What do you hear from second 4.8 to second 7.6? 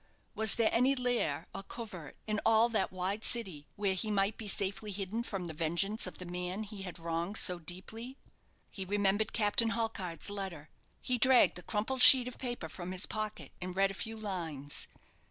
hidden from the vengeance of the man he had wronged so